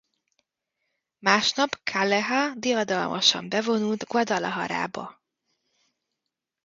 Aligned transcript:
Másnap 1.19 1.79
Calleja 1.83 2.53
diadalmasan 2.55 3.49
bevonult 3.49 4.03
Guadalajarába. 4.05 5.21